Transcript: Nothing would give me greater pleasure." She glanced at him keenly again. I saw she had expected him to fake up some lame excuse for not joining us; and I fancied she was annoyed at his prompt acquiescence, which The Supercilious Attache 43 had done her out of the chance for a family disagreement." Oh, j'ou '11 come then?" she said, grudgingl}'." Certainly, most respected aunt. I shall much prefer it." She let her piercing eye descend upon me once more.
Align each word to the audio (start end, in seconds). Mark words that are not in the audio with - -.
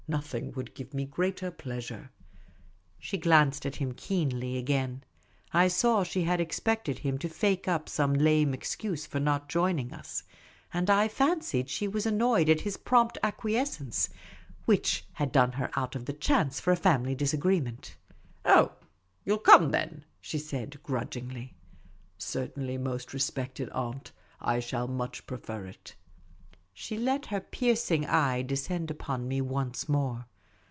Nothing 0.09 0.51
would 0.55 0.73
give 0.73 0.93
me 0.93 1.05
greater 1.05 1.49
pleasure." 1.51 2.11
She 2.99 3.17
glanced 3.17 3.65
at 3.65 3.77
him 3.77 3.93
keenly 3.93 4.57
again. 4.57 5.05
I 5.53 5.69
saw 5.69 6.03
she 6.03 6.23
had 6.23 6.41
expected 6.41 6.99
him 6.99 7.17
to 7.19 7.29
fake 7.29 7.65
up 7.65 7.87
some 7.87 8.13
lame 8.15 8.53
excuse 8.53 9.05
for 9.05 9.21
not 9.21 9.47
joining 9.47 9.93
us; 9.93 10.23
and 10.73 10.89
I 10.89 11.07
fancied 11.07 11.69
she 11.69 11.87
was 11.87 12.05
annoyed 12.05 12.49
at 12.49 12.59
his 12.59 12.75
prompt 12.75 13.19
acquiescence, 13.23 14.09
which 14.65 15.05
The 15.17 15.23
Supercilious 15.23 15.29
Attache 15.37 15.41
43 15.45 15.45
had 15.45 15.49
done 15.49 15.51
her 15.53 15.79
out 15.79 15.95
of 15.95 16.03
the 16.03 16.11
chance 16.19 16.59
for 16.59 16.73
a 16.73 16.75
family 16.75 17.15
disagreement." 17.15 17.95
Oh, 18.43 18.73
j'ou 19.25 19.35
'11 19.37 19.43
come 19.45 19.69
then?" 19.71 20.03
she 20.19 20.39
said, 20.39 20.77
grudgingl}'." 20.83 21.51
Certainly, 22.17 22.77
most 22.79 23.13
respected 23.13 23.69
aunt. 23.69 24.11
I 24.41 24.59
shall 24.59 24.89
much 24.89 25.25
prefer 25.25 25.67
it." 25.67 25.95
She 26.73 26.97
let 26.97 27.25
her 27.27 27.41
piercing 27.41 28.05
eye 28.05 28.43
descend 28.43 28.89
upon 28.89 29.27
me 29.27 29.41
once 29.41 29.89
more. 29.89 30.25